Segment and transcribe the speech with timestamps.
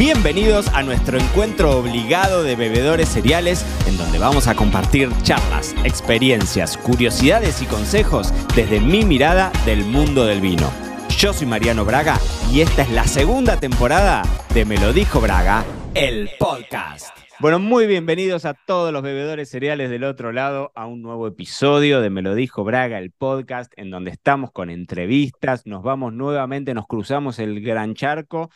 [0.00, 6.78] Bienvenidos a nuestro encuentro obligado de bebedores cereales, en donde vamos a compartir charlas, experiencias,
[6.78, 10.72] curiosidades y consejos desde mi mirada del mundo del vino.
[11.18, 12.18] Yo soy Mariano Braga
[12.50, 14.22] y esta es la segunda temporada
[14.54, 17.14] de Me lo dijo Braga, el podcast.
[17.38, 22.00] Bueno, muy bienvenidos a todos los bebedores cereales del otro lado a un nuevo episodio
[22.00, 26.72] de Me lo dijo Braga, el podcast, en donde estamos con entrevistas, nos vamos nuevamente,
[26.72, 28.50] nos cruzamos el gran charco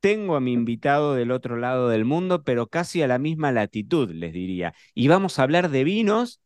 [0.00, 4.10] tengo a mi invitado del otro lado del mundo, pero casi a la misma latitud,
[4.10, 4.74] les diría.
[4.94, 6.40] Y vamos a hablar de vinos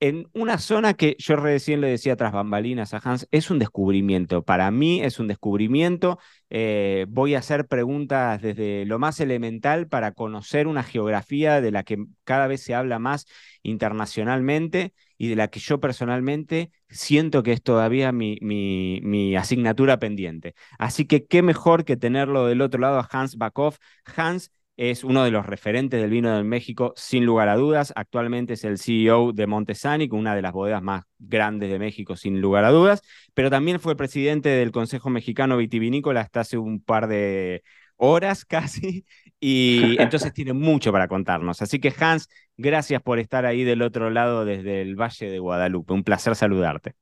[0.00, 4.44] en una zona que yo recién le decía tras bambalinas a Hans, es un descubrimiento.
[4.44, 6.18] Para mí es un descubrimiento.
[6.50, 11.82] Eh, voy a hacer preguntas desde lo más elemental para conocer una geografía de la
[11.82, 13.26] que cada vez se habla más
[13.62, 20.54] internacionalmente y de la que yo personalmente siento que es todavía mi, mi, asignatura pendiente.
[20.78, 23.78] Así que qué mejor que tenerlo del otro lado a Hans Backhoff.
[24.16, 27.92] Hans es uno de los referentes del vino de México, sin lugar a dudas.
[27.96, 32.40] Actualmente es el CEO de Montesani, una de las bodegas más grandes de México, sin
[32.40, 33.02] lugar a dudas,
[33.34, 37.64] pero también fue presidente del Consejo Mexicano Vitivinícola hasta hace un par de
[37.96, 39.04] horas casi,
[39.40, 41.60] y entonces tiene mucho para contarnos.
[41.60, 45.92] Así que Hans, gracias por estar ahí del otro lado desde el Valle de Guadalupe.
[45.92, 46.92] Un placer saludarte.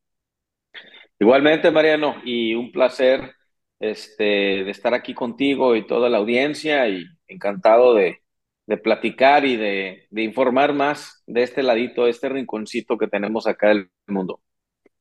[1.19, 3.35] Igualmente, Mariano, y un placer
[3.79, 4.25] este,
[4.65, 8.23] de estar aquí contigo y toda la audiencia y encantado de,
[8.67, 13.69] de platicar y de, de, informar más de este ladito, este rinconcito que tenemos acá
[13.69, 14.41] del mundo.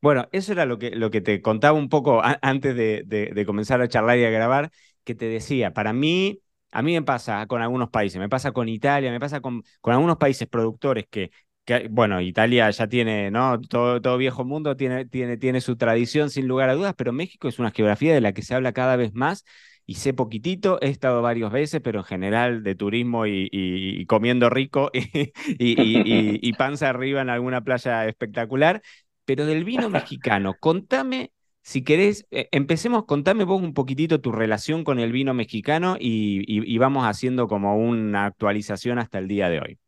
[0.01, 4.19] Bueno, eso era lo que, te contaba un poco antes de, de, comenzar a charlar
[4.19, 4.69] y a grabar,
[5.03, 8.69] que te decía, para mí, a mí me pasa con algunos países, me pasa con
[8.69, 11.31] Italia, me pasa con, algunos países productores que,
[11.63, 13.59] que, bueno, Italia ya tiene, ¿no?
[13.61, 17.47] Todo, todo viejo mundo tiene, tiene, tiene su tradición sin lugar a dudas, pero México
[17.47, 19.43] es una geografía de la que se habla cada vez más
[19.85, 24.89] y sé poquitito, he estado varias veces, pero en general de turismo y, comiendo rico
[24.93, 28.81] y, y, panza arriba en alguna playa espectacular.
[29.25, 34.83] Pero del vino mexicano, contame, si querés, eh, empecemos, contame vos un poquitito tu relación
[34.83, 39.79] con el vino mexicano y, vamos haciendo como una actualización hasta el día de hoy.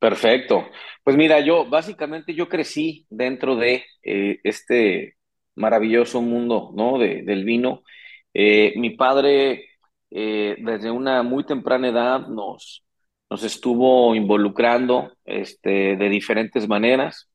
[0.00, 0.68] Perfecto.
[1.04, 5.16] Pues mira, yo básicamente yo crecí dentro de eh, este
[5.54, 6.98] maravilloso mundo, ¿no?
[6.98, 7.84] De, del vino.
[8.34, 9.66] Eh, mi padre,
[10.10, 12.84] eh, desde una muy temprana edad, nos,
[13.30, 17.30] nos estuvo involucrando este, de diferentes maneras.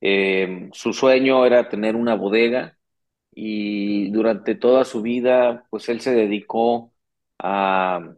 [0.00, 2.76] Eh, su sueño era tener una bodega
[3.32, 6.92] y durante toda su vida, pues él se dedicó
[7.38, 8.14] a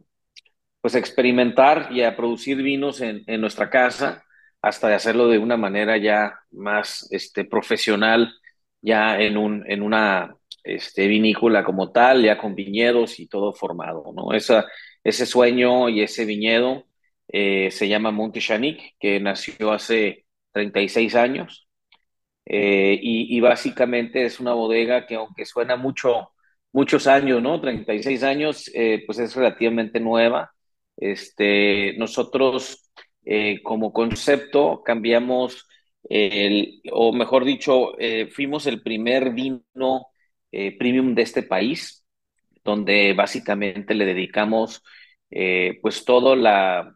[0.81, 4.23] pues, experimentar y a producir vinos en, en nuestra casa
[4.61, 8.33] hasta de hacerlo de una manera ya más este, profesional,
[8.81, 10.35] ya en, un, en una
[10.65, 14.33] este, vinícola como tal, ya con viñedos y todo formado, ¿no?
[14.33, 14.65] Esa,
[15.03, 16.85] ese sueño y ese viñedo
[17.27, 21.67] eh, se llama Monte Chanic, que nació hace 36 años.
[22.45, 26.29] Eh, y, y, básicamente es una bodega que aunque suena mucho,
[26.71, 27.59] muchos años, ¿no?
[27.61, 30.51] 36 años, eh, pues es relativamente nueva.
[30.97, 32.81] Este, nosotros
[33.63, 35.67] como concepto cambiamos,
[36.03, 37.93] el, o mejor dicho,
[38.31, 40.07] fuimos el primer vino
[40.51, 42.05] eh, premium de este país,
[42.63, 44.83] donde básicamente le dedicamos
[45.29, 46.03] eh, pues
[46.37, 46.95] la,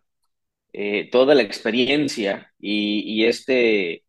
[0.74, 4.04] eh, toda la experiencia y, este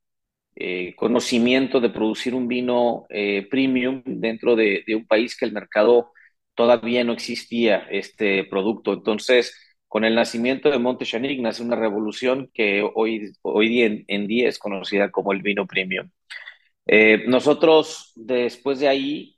[0.96, 3.06] conocimiento de producir un vino
[3.50, 6.12] premium dentro de, un país que el mercado
[6.54, 8.92] todavía no existía este producto.
[8.92, 9.54] Entonces,
[9.90, 14.58] con el nacimiento de Monte Chanic nace una revolución que hoy, hoy en, día es
[14.58, 16.10] conocida como el vino premium.
[17.26, 19.36] Nosotros después de ahí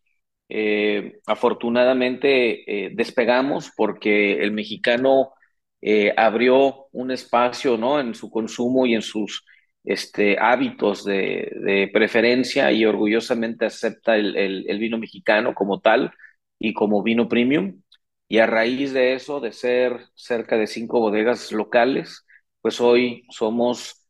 [0.55, 5.33] eh, afortunadamente eh, despegamos porque el mexicano
[5.81, 7.99] eh, abrió un espacio ¿no?
[7.99, 9.47] en su consumo y en sus
[9.83, 16.13] este, hábitos de, preferencia y orgullosamente acepta el, el, vino mexicano como tal
[16.59, 17.81] y como vino premium.
[18.29, 22.27] Y a raíz de eso, de ser cerca de cinco bodegas locales,
[22.61, 24.07] pues hoy somos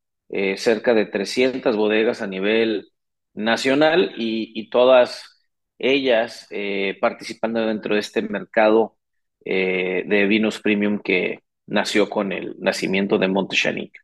[0.57, 2.92] cerca de 300 bodegas a nivel
[3.35, 5.45] nacional y, todas
[5.79, 8.97] ellas eh, participando dentro de este mercado
[9.45, 13.99] eh, de vinos premium que nació con el nacimiento de Monte Chanic.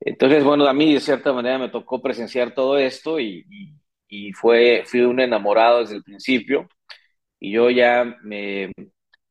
[0.00, 3.46] Entonces, bueno, a mí de cierta manera me tocó presenciar todo esto y,
[4.34, 6.68] fue, fui un enamorado desde el principio
[7.40, 8.16] y yo ya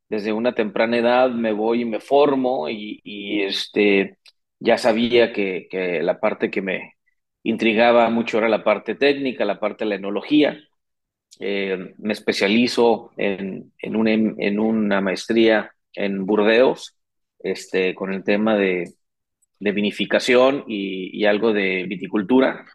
[0.09, 4.17] desde una temprana edad me voy y me formo y, este,
[4.59, 5.67] ya sabía que
[6.03, 6.93] la parte que me
[7.43, 10.57] intrigaba mucho era la parte técnica, la parte de la enología
[11.39, 16.95] eh, me especializo en, en, una, en, una, maestría en Burdeos,
[17.39, 18.93] este, con el tema de,
[19.59, 22.65] de vinificación y, y, algo de viticultura.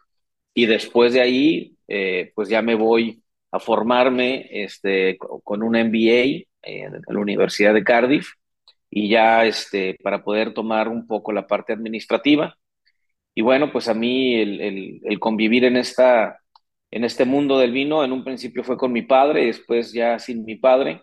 [0.55, 3.23] Y después de ahí, eh, pues ya me voy
[3.53, 8.33] a formarme este, con un MBA en la Universidad de Cardiff
[8.91, 12.58] y ya este, para poder tomar un poco la parte administrativa.
[13.39, 16.41] Y bueno, pues a mí el, el, convivir en, esta,
[16.91, 20.45] en este mundo del vino, en un principio fue con mi padre, después ya sin
[20.45, 21.03] mi padre.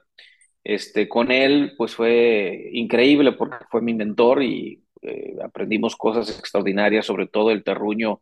[0.61, 7.05] Este, con él, pues fue increíble porque fue mi mentor y eh, aprendimos cosas extraordinarias,
[7.05, 8.19] sobre todo el terruño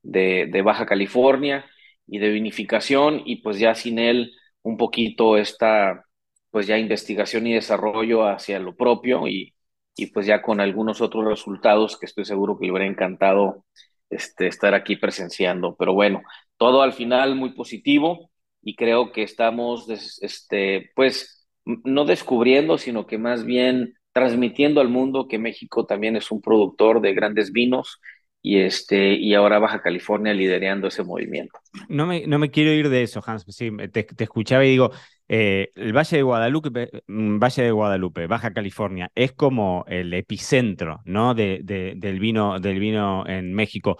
[0.00, 1.66] de, de Baja California
[2.06, 6.04] y de vinificación, y pues ya sin él un poquito esta,
[6.52, 9.55] pues ya investigación y desarrollo hacia lo propio y,
[9.96, 13.64] y pues ya con algunos otros resultados que estoy seguro que le hubiera encantado
[14.10, 15.74] este, estar aquí presenciando.
[15.76, 16.22] Pero bueno,
[16.58, 18.30] todo al final muy positivo
[18.62, 19.88] y creo que estamos,
[20.20, 26.30] este, pues, no descubriendo, sino que más bien transmitiendo al mundo que México también es
[26.30, 28.00] un productor de grandes vinos
[28.46, 31.58] y, este, y ahora Baja California liderando ese movimiento.
[31.88, 33.44] No me, no me quiero ir de eso, Hans.
[33.48, 34.92] Sí, te, escuchaba y digo,
[35.26, 41.00] eh, el Valle de Guadalupe, mm, Valle de Guadalupe, Baja California, es como el epicentro
[41.04, 41.34] ¿no?
[41.34, 43.98] de, de, del, vino, del vino en México.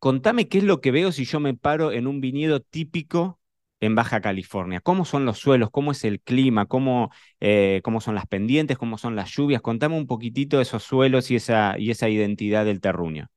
[0.00, 3.38] Contame qué es lo que veo si yo me paro en un viñedo típico
[3.78, 4.80] en Baja California.
[4.80, 5.70] ¿Cómo son los suelos?
[5.70, 6.66] ¿Cómo es el clima?
[6.66, 8.76] ¿Cómo, eh, cómo son las pendientes?
[8.76, 9.62] ¿Cómo son las lluvias?
[9.62, 13.30] Contame un poquitito esos suelos y esa, y esa identidad del terruño.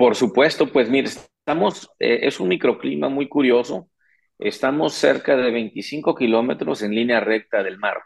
[0.00, 3.90] Por supuesto, pues mire, estamos, eh, es un microclima muy curioso.
[4.38, 7.98] Estamos cerca de 25 kilómetros en línea recta del mar.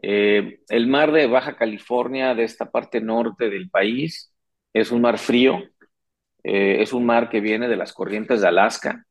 [0.00, 4.32] Eh, el mar de Baja California, de esta parte norte del país,
[4.72, 5.58] es un mar frío,
[6.42, 9.04] eh, es un mar que viene de las corrientes de Alaska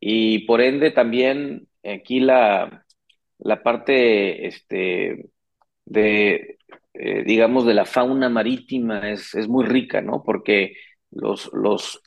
[0.00, 2.84] y por ende también aquí la,
[3.38, 5.26] la parte este,
[5.84, 6.58] de,
[6.94, 10.24] eh, digamos, de la fauna marítima es, es muy rica, ¿no?
[10.24, 10.74] Porque
[11.10, 12.02] los, los,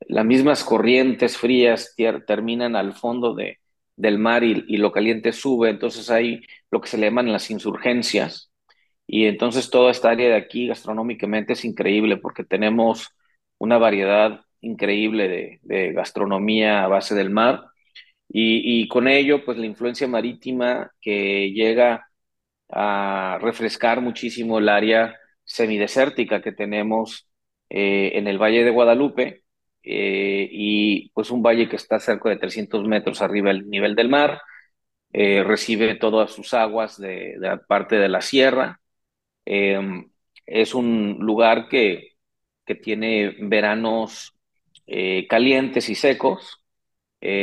[0.00, 1.94] las mismas corrientes frías
[2.26, 3.58] terminan al fondo de,
[3.96, 7.50] del mar y, y, lo caliente sube, entonces hay lo que se le llaman las
[7.50, 8.50] insurgencias,
[9.06, 13.08] y entonces toda esta área de aquí gastronómicamente es increíble porque tenemos
[13.58, 17.66] una variedad increíble de, de gastronomía a base del mar,
[18.28, 22.08] y, y, con ello, pues la influencia marítima que llega
[22.70, 27.28] a refrescar muchísimo el área semidesértica que tenemos
[27.76, 29.44] eh, en el Valle de Guadalupe,
[29.82, 34.08] eh, y pues un valle que está cerca de 300 metros arriba del nivel del
[34.08, 34.40] mar,
[35.12, 38.80] eh, recibe todas sus aguas de, la parte de la sierra.
[39.46, 39.80] Eh,
[40.46, 42.12] es un lugar que,
[42.66, 44.32] que tiene veranos
[45.28, 46.64] calientes y secos,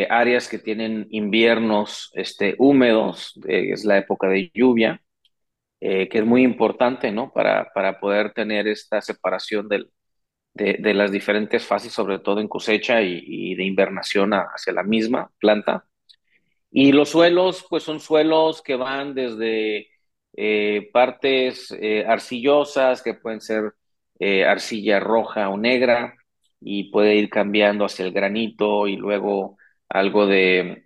[0.09, 5.01] áreas que tienen inviernos este, húmedos, es la época de lluvia,
[5.79, 7.31] que es muy importante ¿no?
[7.33, 9.89] para, para poder tener esta separación del,
[10.53, 15.86] de, las diferentes fases, sobre todo en cosecha y, de invernación hacia la misma planta.
[16.71, 19.89] Y los suelos, pues son suelos que van desde
[20.38, 23.74] eh, partes eh, arcillosas, que pueden ser
[24.19, 26.15] eh, arcilla roja o negra,
[26.62, 29.57] y puede ir cambiando hacia el granito y luego
[29.89, 30.86] algo de,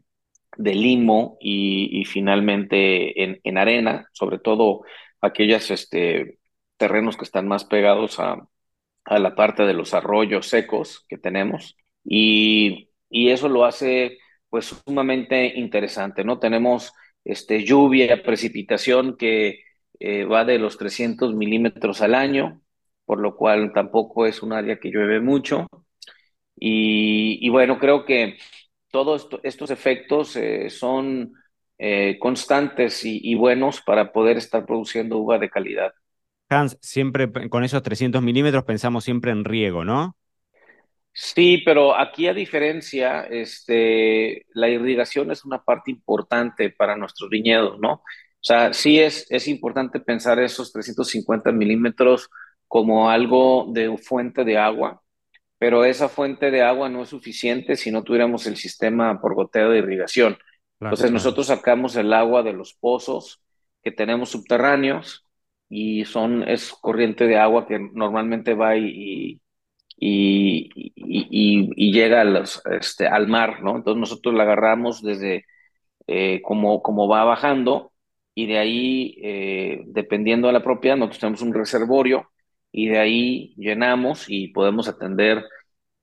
[0.58, 4.84] limo y, y finalmente en, en, arena, sobre todo
[5.22, 6.40] aquellos este,
[6.78, 8.48] terrenos que están más pegados a,
[9.06, 14.18] a la parte de los arroyos secos que tenemos y, y, eso lo hace
[14.50, 16.40] pues sumamente interesante, ¿no?
[16.40, 16.94] Tenemos
[17.26, 19.64] este, lluvia, precipitación que
[20.00, 22.62] eh, va de los 300 milímetros al año,
[23.06, 25.68] por lo cual tampoco es un área que llueve mucho.
[26.58, 28.38] Y, bueno, creo que
[28.92, 31.34] todos esto, estos efectos eh, son
[31.78, 35.94] eh, constantes y buenos para poder estar produciendo uva de calidad.
[36.50, 40.16] Hans, siempre con esos 300 milímetros pensamos siempre en riego, ¿no?
[41.14, 47.80] Sí, pero aquí a diferencia, este, la irrigación es una parte importante para nuestros viñedos,
[47.80, 47.94] ¿no?
[47.96, 48.04] O
[48.42, 52.30] sea, sí es, es importante pensar esos 350 milímetros
[52.68, 55.02] como algo de fuente de agua,
[55.60, 59.70] pero esa fuente de agua no es suficiente si no tuviéramos el sistema por goteo
[59.72, 60.38] de irrigación.
[60.80, 61.14] Claro, Entonces claro.
[61.14, 63.42] nosotros sacamos el agua de los pozos
[63.84, 65.25] que tenemos subterráneos
[65.70, 69.42] y son, es corriente de agua que normalmente va y,
[69.98, 70.70] y,
[71.76, 73.76] y, llega a los, este, al mar, ¿no?
[73.78, 75.46] Entonces nosotros la agarramos desde
[76.08, 77.94] eh, como, como va bajando
[78.34, 82.30] y de ahí, eh, dependiendo de la propiedad, nosotros tenemos un reservorio
[82.72, 85.46] y de ahí llenamos y podemos atender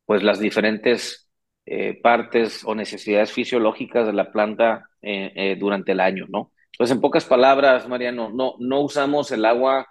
[0.07, 1.31] pues las diferentes
[1.67, 6.52] eh, partes o necesidades fisiológicas de la planta eh, durante el año, ¿no?
[6.79, 9.87] Pues en pocas palabras, Mariano, no, no usamos el agua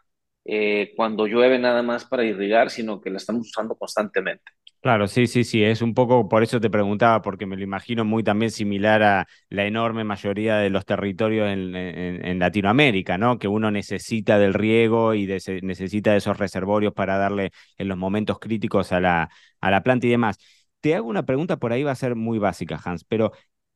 [0.45, 4.51] eh, cuando llueve nada más para irrigar, sino que la estamos usando constantemente.
[4.81, 8.03] Claro, sí, sí, sí, es un poco, por eso te preguntaba, porque me lo imagino
[8.03, 13.37] muy también similar a la enorme mayoría de los territorios en, Latinoamérica, ¿no?
[13.37, 18.39] Que uno necesita del riego y necesita de esos reservorios para darle en los momentos
[18.39, 20.39] críticos a la, a la planta y demás.
[20.79, 23.33] Te hago una pregunta, por ahí va a ser muy básica, Hans, pero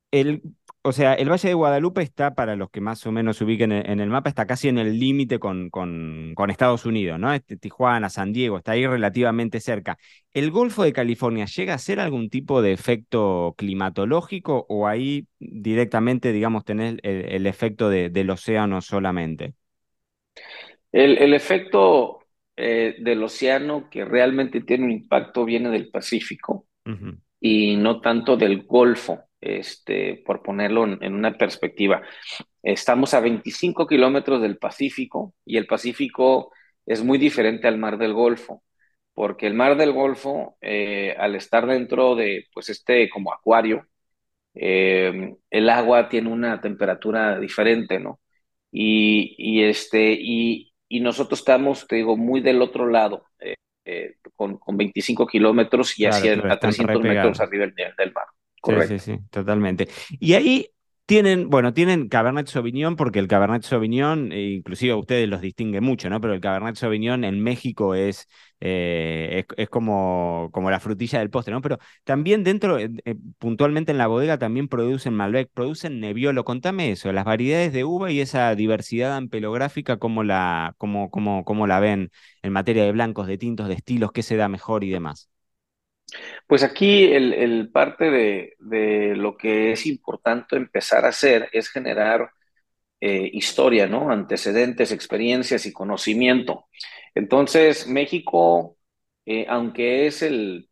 [0.10, 0.42] el,
[0.86, 3.72] o sea, el Valle de Guadalupe está, para los que más o menos se ubiquen
[3.72, 7.34] en, el mapa, está casi en el límite con, con, con, Estados Unidos, ¿no?
[7.34, 9.98] Este, Tijuana, San Diego, está ahí relativamente cerca.
[10.32, 16.32] ¿El Golfo de California llega a ser algún tipo de efecto climatológico o ahí directamente,
[16.32, 19.56] digamos, tenés el, efecto del océano solamente?
[20.92, 22.20] El, efecto
[22.56, 26.68] eh, del océano que realmente tiene un impacto viene del Pacífico
[27.40, 32.02] y no tanto del Golfo este, por ponerlo en, una perspectiva.
[32.64, 36.52] Estamos a 25 kilómetros del Pacífico y el Pacífico
[36.86, 38.64] es muy diferente al Mar del Golfo,
[39.14, 43.88] porque el Mar del Golfo, eh, al estar dentro de, pues, este como acuario,
[44.56, 48.20] eh, el agua tiene una temperatura diferente, ¿no?
[48.72, 53.26] Y, y este, y, y, nosotros estamos, te digo, muy del otro lado,
[53.86, 58.26] eh, con, con, 25 kilómetros y hacia a 300 metros arriba del mar.
[58.68, 59.88] Sí, sí, sí, totalmente.
[60.20, 60.68] Y ahí
[61.06, 65.82] tienen, bueno, tienen Cabernet Sauvignon porque el Cabernet Sauvignon, e inclusive a ustedes los distingue
[65.82, 66.20] mucho, ¿no?
[66.20, 68.28] Pero el Cabernet Sauvignon en México es,
[68.60, 71.62] eh, es, como, como la frutilla del postre, ¿no?
[71.62, 76.44] Pero también dentro, eh, eh, puntualmente en la bodega, también producen Malbec, producen Nebbiolo.
[76.44, 81.68] Contame eso, las variedades de uva y esa diversidad ampelográfica, ¿cómo la, cómo, cómo, cómo
[81.68, 82.10] la ven
[82.42, 85.30] en materia de blancos, de tintos, de estilos, qué se da mejor y demás?
[86.48, 92.32] Pues aquí el, parte de, lo que es importante empezar a hacer es generar
[93.02, 94.12] eh, historia, ¿no?
[94.12, 96.68] Antecedentes, experiencias y conocimiento.
[97.16, 98.78] Entonces, México,
[99.26, 100.70] eh, aunque es el,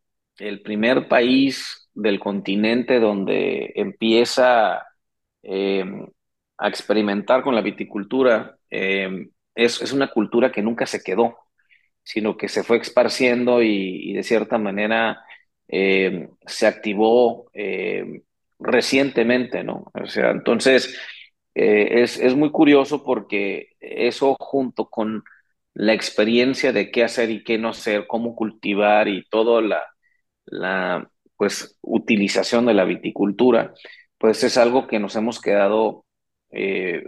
[0.64, 4.84] primer país del continente donde empieza
[5.44, 6.08] em,
[6.58, 11.43] a experimentar con la viticultura, es, es una cultura que nunca se quedó
[12.04, 15.24] sino que se fue esparciendo y, de cierta manera
[15.68, 18.24] eh, se activó eh,
[18.60, 19.92] recientemente, ¿no?
[19.94, 20.98] O sea, entonces
[21.56, 25.24] eh, es, es, muy curioso porque eso junto con
[25.74, 29.84] la experiencia de qué hacer y qué no hacer, cómo cultivar y toda la,
[30.46, 33.74] la pues, utilización de la viticultura,
[34.18, 36.06] pues es algo que nos hemos quedado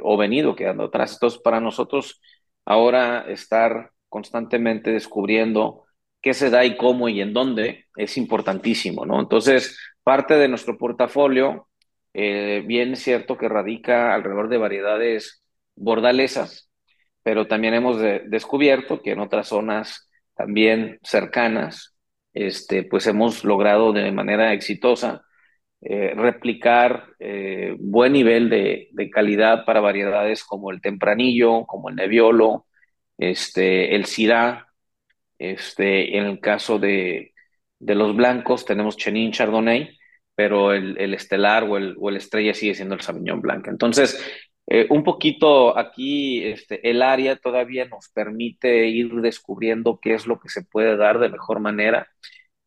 [0.03, 1.13] o venido quedando atrás.
[1.13, 2.19] Entonces, para nosotros
[2.65, 5.85] ahora estar constantemente descubriendo
[6.21, 9.19] qué se da y cómo y en dónde es importantísimo, ¿no?
[9.19, 11.67] Entonces, parte de nuestro portafolio,
[12.13, 15.43] eh, bien cierto que radica alrededor de variedades
[15.75, 16.69] bordalesas,
[17.23, 21.95] pero también hemos descubierto que en otras zonas también cercanas,
[22.33, 25.25] este, pues hemos logrado de manera exitosa
[25.81, 31.95] eh, replicar eh, buen nivel de, de, calidad para variedades como el tempranillo, como el
[31.95, 32.64] neviolo,
[33.17, 34.67] este, el Syrah,
[35.37, 37.33] este, en el caso de,
[37.79, 39.97] de los blancos tenemos Chenin Chardonnay,
[40.35, 43.67] pero el, el estelar o el, o el, estrella sigue siendo el Sauvignon Blanc.
[43.67, 44.19] Entonces,
[44.67, 50.39] eh, un poquito aquí este, el área todavía nos permite ir descubriendo qué es lo
[50.39, 52.07] que se puede dar de mejor manera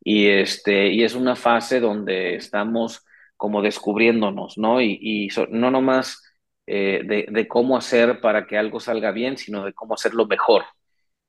[0.03, 3.05] y, este, y es una fase donde estamos
[3.37, 4.81] como descubriéndonos, ¿no?
[4.81, 6.23] Y, y no nomás
[6.71, 10.65] eh, de, cómo hacer para que algo salga bien, sino de cómo hacerlo mejor.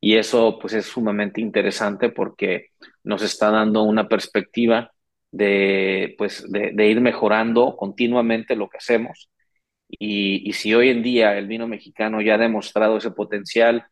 [0.01, 2.67] Y eso pues es sumamente interesante porque
[3.03, 4.91] nos está dando una perspectiva
[5.31, 9.29] de, pues, de, ir mejorando continuamente lo que hacemos.
[9.89, 13.85] Y, si hoy en día el vino mexicano ya ha demostrado ese potencial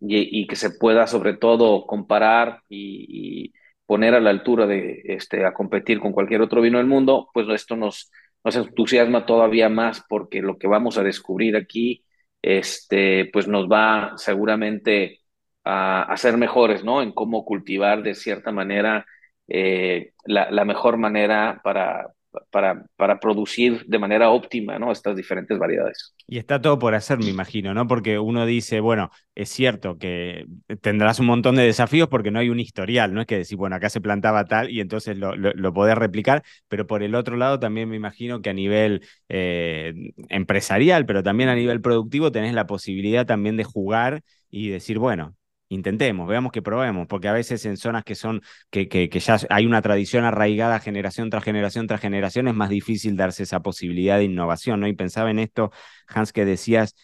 [0.00, 3.52] y, que se pueda sobre todo comparar y, y,
[3.86, 7.46] poner a la altura de este, a competir con cualquier otro vino del mundo, pues
[7.50, 8.10] esto nos,
[8.44, 12.04] nos entusiasma todavía más porque lo que vamos a descubrir aquí,
[12.42, 15.20] este, pues nos va seguramente
[15.64, 17.02] a, a ser mejores, ¿no?
[17.02, 19.06] En cómo cultivar de cierta manera
[19.48, 22.12] eh, la, la, mejor manera para,
[22.50, 24.92] para, para producir de manera óptima ¿no?
[24.92, 26.14] estas diferentes variedades.
[26.26, 27.86] Y está todo por hacer, me imagino, ¿no?
[27.86, 30.46] Porque uno dice, bueno, es cierto que
[30.80, 33.76] tendrás un montón de desafíos porque no hay un historial, no es que decir, bueno,
[33.76, 37.58] acá se plantaba tal y entonces lo, lo, podés replicar, pero por el otro lado
[37.58, 39.94] también me imagino que a nivel eh,
[40.28, 45.34] empresarial, pero también a nivel productivo, tenés la posibilidad también de jugar y decir, bueno,
[45.74, 49.66] intentemos, veamos que probemos, porque a veces en zonas que son, que, que, ya hay
[49.66, 54.24] una tradición arraigada generación tras generación tras generación, es más difícil darse esa posibilidad de
[54.24, 54.88] innovación, ¿no?
[54.88, 55.70] Y pensaba en esto,
[56.08, 56.94] Hans, que decías,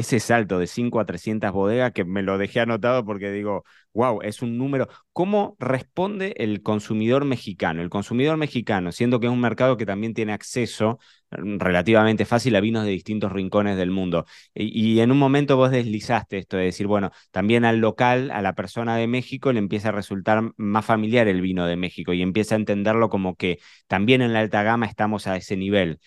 [0.00, 4.20] ese salto de 5 a 300 bodegas, que me lo dejé anotado porque digo, wow,
[4.22, 4.88] es un número.
[5.12, 7.82] ¿Cómo responde el consumidor mexicano?
[7.82, 10.98] El consumidor mexicano, siendo que es un mercado que también tiene acceso
[11.30, 14.26] mm, relativamente fácil a vinos de distintos rincones del mundo.
[14.54, 18.54] Y, en un momento vos deslizaste esto de decir, bueno, también al local, a la
[18.54, 22.54] persona de México, le empieza a resultar más familiar el vino de México y empieza
[22.54, 26.00] a entenderlo como que también en la alta gama estamos a ese nivel.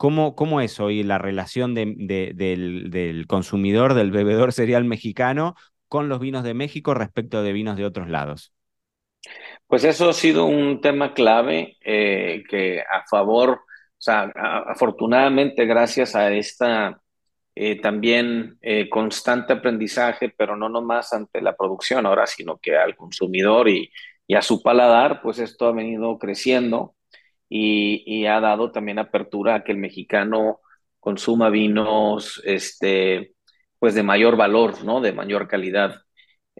[0.00, 1.84] ¿Cómo, ¿Cómo, es hoy la relación de,
[2.34, 5.56] del, consumidor, del bebedor cereal mexicano
[5.88, 8.54] con los vinos de México respecto de vinos de otros lados?
[9.66, 13.60] Pues eso ha sido un tema clave eh, que a favor, o
[13.98, 14.32] sea,
[14.68, 17.02] afortunadamente gracias a esta
[17.54, 22.96] eh, también eh, constante aprendizaje, pero no nomás ante la producción ahora, sino que al
[22.96, 23.90] consumidor y,
[24.26, 26.94] y a su paladar, pues esto ha venido creciendo
[27.50, 30.60] y, ha dado también apertura a que el mexicano
[31.00, 33.34] consuma vinos este,
[33.78, 35.00] pues de mayor valor, ¿no?
[35.00, 36.02] De mayor calidad.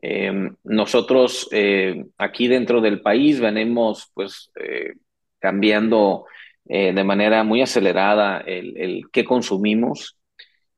[0.02, 4.94] Em, nosotros eh, aquí dentro del país venimos pues eh,
[5.38, 6.26] cambiando
[6.68, 10.18] eh, de manera muy acelerada el, el qué consumimos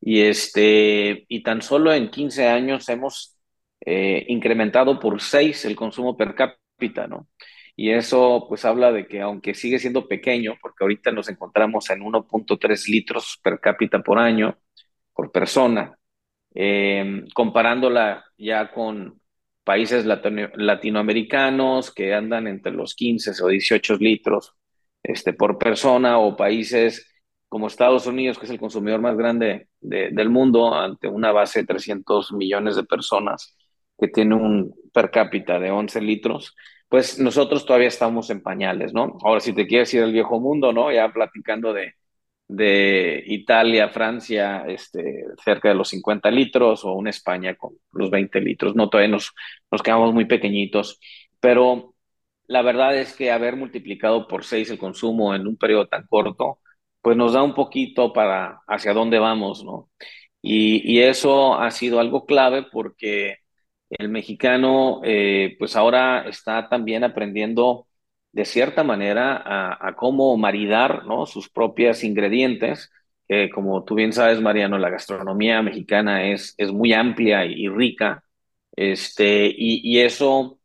[0.01, 3.37] y, este, y tan solo en 15 años hemos
[3.85, 7.27] incrementado por 6 el consumo per cápita, ¿no?
[7.77, 12.03] Y eso pues habla de que aunque sigue siendo pequeño, porque ahorita nos encontramos en
[12.03, 14.59] 1.3 litros per cápita por año,
[15.15, 15.97] por persona,
[16.55, 19.21] eh, comparándola ya con
[19.65, 24.55] países latinoamericanos que andan entre los 15 o 18 litros
[25.03, 27.09] este, por persona, o países
[27.49, 31.67] como Estados Unidos, que es el consumidor más grande del mundo, ante una base de
[31.67, 33.57] 300 millones de personas,
[33.99, 36.55] que tiene un per cápita de 11 litros,
[36.93, 39.17] pues nosotros todavía estamos en pañales, ¿no?
[39.25, 40.93] Ahora, si te quieres ir al viejo mundo, ¿no?
[40.93, 41.95] Ya platicando de,
[42.49, 48.41] de Italia, Francia, este, cerca de los 50 litros, o una España con los 20
[48.43, 48.91] litros, ¿no?
[48.91, 49.33] Todavía nos,
[49.71, 51.01] nos quedamos muy pequeñitos,
[51.41, 51.95] pero
[52.47, 56.59] la verdad es que haber multiplicado por seis el consumo en un periodo tan corto,
[57.01, 59.91] pues nos da un poquito para hacia dónde vamos, ¿no?
[60.43, 63.37] Y, y eso ha sido algo clave porque
[63.99, 67.87] el mexicano eh, pues ahora está también aprendiendo
[68.33, 69.43] de cierta manera
[69.79, 72.91] a, cómo maridar sus propios ingredientes.
[73.29, 78.25] que como tú bien sabes, Mariano, la gastronomía mexicana es, es muy amplia y, rica.
[78.75, 80.62] Este, y, y eso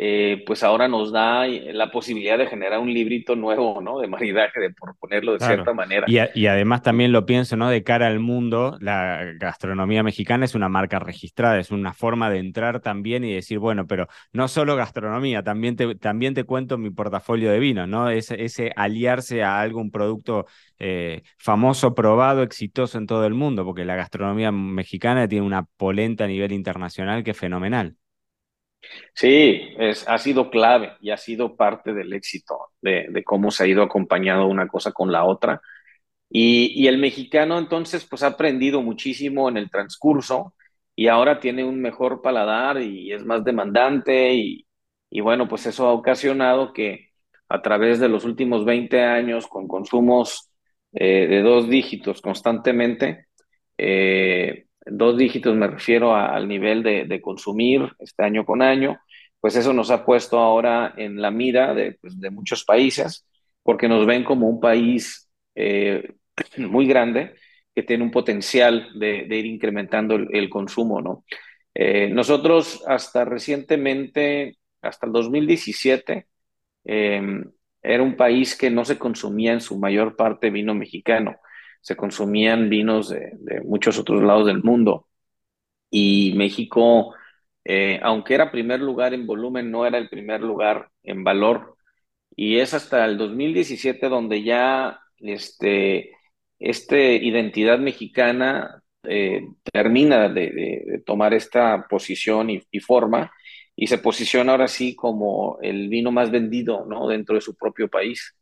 [0.00, 3.98] eh, pues ahora nos da la posibilidad de generar un librito nuevo, ¿no?
[3.98, 6.06] De maridaje, de por ponerlo de cierta manera.
[6.06, 7.68] Y, además también lo pienso, ¿no?
[7.68, 12.38] De cara al mundo, la gastronomía mexicana es una marca registrada, es una forma de
[12.38, 16.90] entrar también y decir, bueno, pero no solo gastronomía, también te, también te cuento mi
[16.90, 18.08] portafolio de vinos, ¿no?
[18.08, 20.46] Ese, ese aliarse a algún producto
[20.78, 26.22] eh, famoso, probado, exitoso en todo el mundo, porque la gastronomía mexicana tiene una polenta
[26.22, 27.96] a nivel internacional que es fenomenal.
[29.14, 33.66] Sí, es, ha sido clave y ha sido parte del éxito de, cómo se ha
[33.66, 35.60] ido acompañado una cosa con la otra.
[36.30, 40.54] Y, el mexicano entonces pues ha aprendido muchísimo en el transcurso
[40.94, 44.66] y ahora tiene un mejor paladar y es más demandante y,
[45.22, 47.10] bueno, pues eso ha ocasionado que
[47.48, 50.50] a través de los últimos 20 años con consumos
[50.92, 53.26] eh, de dos dígitos constantemente,
[53.78, 58.98] eh, dos dígitos me refiero al nivel de, consumir este año con año,
[59.40, 63.26] pues eso nos ha puesto ahora en la mira de, pues, muchos países,
[63.62, 66.14] porque nos ven como un país eh,
[66.58, 67.34] muy grande
[67.74, 71.24] que tiene un potencial de, ir incrementando el, consumo, ¿no?
[71.74, 76.26] Eh, nosotros hasta recientemente, hasta el 2017,
[76.84, 77.44] em,
[77.80, 81.36] era un país que no se consumía en su mayor parte vino mexicano
[81.88, 85.06] se consumían vinos de, muchos otros lados del mundo.
[85.90, 87.14] Y México,
[87.64, 91.76] eh, aunque era primer lugar en volumen, no era el primer lugar en valor.
[92.36, 96.12] Y es hasta el 2017 donde ya este,
[96.58, 103.32] este identidad mexicana eh, termina de, tomar esta posición y, y, forma
[103.74, 107.08] y se posiciona ahora sí como el vino más vendido ¿no?
[107.08, 108.36] dentro de su propio país.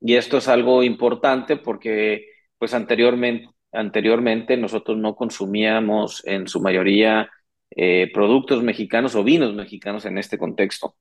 [0.00, 7.30] Y esto es algo importante porque pues anteriormente, anteriormente nosotros no consumíamos en su mayoría
[7.70, 10.96] eh, productos mexicanos o vinos mexicanos en este contexto.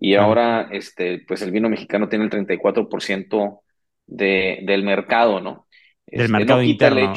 [0.00, 3.60] y ahora, este, pues el vino mexicano tiene el 34%
[4.06, 5.66] de, del mercado, ¿no?
[6.06, 7.14] Del este, mercado interno.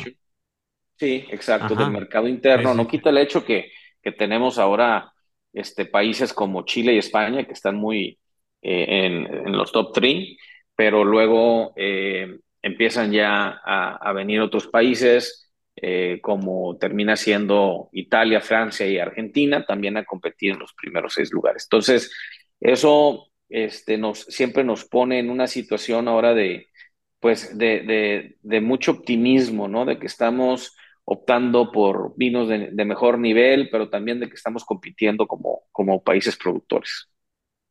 [0.98, 2.74] sí, exacto, del mercado interno.
[2.74, 5.14] No quita el hecho que, que tenemos ahora
[5.54, 8.20] este, países como Chile y España, que están muy
[8.62, 10.38] eh, en, los top 3,
[10.76, 18.88] pero luego eh, empiezan ya a, venir otros países, eh, como termina siendo Italia, Francia
[18.88, 21.64] y Argentina, también a competir en los primeros seis lugares.
[21.66, 22.12] Entonces,
[22.60, 26.68] eso este, nos, siempre nos pone en una situación ahora de,
[27.20, 29.86] pues, de, de, mucho optimismo, ¿no?
[29.86, 35.28] De que estamos optando por vinos de, mejor nivel, pero también de que estamos compitiendo
[35.28, 37.10] como, como países productores.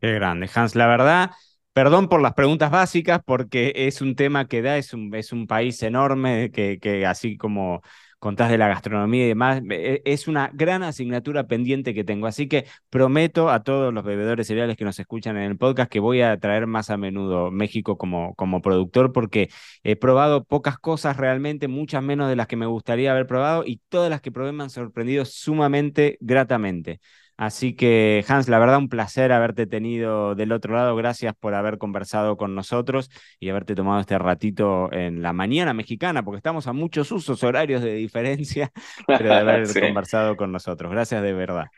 [0.00, 0.74] Qué grande, Hans.
[0.74, 1.30] La verdad,
[1.72, 5.46] perdón por las preguntas básicas, porque es un tema que da, es un, es un
[5.46, 7.82] país enorme que, que así como
[8.20, 12.26] contás de la gastronomía y demás, e, es una gran asignatura pendiente que tengo.
[12.26, 16.00] Así que prometo a todos los bebedores cereales que nos escuchan en el podcast que
[16.00, 19.48] voy a traer más a menudo México como, como productor porque
[19.82, 23.80] he probado pocas cosas realmente, muchas menos de las que me gustaría haber probado y
[23.88, 27.00] todas las que probé me han sorprendido sumamente gratamente.
[27.40, 30.94] Así que, Hans, la verdad, un placer haberte tenido del otro lado.
[30.94, 36.22] Gracias por haber conversado con nosotros y haberte tomado este ratito en la mañana mexicana,
[36.22, 38.70] porque estamos a muchos usos horarios de diferencia,
[39.06, 40.92] pero de haber conversado con nosotros.
[40.92, 41.68] Gracias de verdad.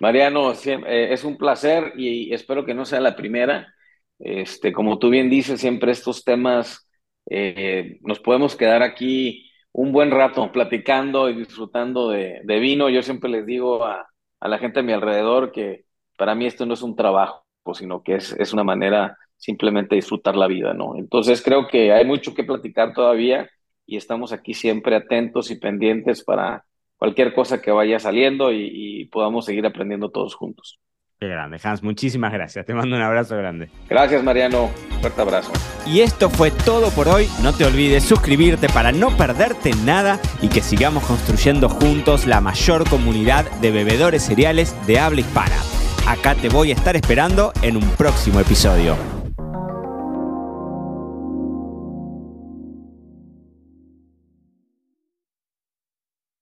[0.00, 3.72] Mariano, eh, es un placer y espero que no sea la primera.
[4.18, 6.86] Este, como tú bien dices, siempre estos temas
[7.30, 12.90] eh, nos podemos quedar aquí un buen rato platicando y disfrutando de vino.
[12.90, 14.06] Yo siempre les digo a,
[14.40, 15.84] a la gente a mi alrededor que
[16.16, 20.00] para mí esto no es un trabajo, sino que es, es una manera simplemente de
[20.00, 20.96] disfrutar la vida, ¿no?
[20.96, 23.48] Entonces creo que hay mucho que platicar todavía
[23.86, 26.64] y estamos aquí siempre atentos y pendientes para
[26.96, 30.80] cualquier cosa que vaya saliendo y, y podamos seguir aprendiendo todos juntos.
[31.20, 31.82] Qué grande, Hans.
[31.82, 32.64] Muchísimas gracias.
[32.64, 33.68] Te mando un abrazo grande.
[33.88, 34.70] Gracias, Mariano.
[35.00, 35.50] Fuerte abrazo.
[35.84, 37.28] Y esto fue todo por hoy.
[37.42, 42.88] No te olvides suscribirte para no perderte nada y que sigamos construyendo juntos la mayor
[42.88, 45.56] comunidad de bebedores cereales de habla hispana.
[46.06, 49.17] Acá te voy a estar esperando en un próximo episodio.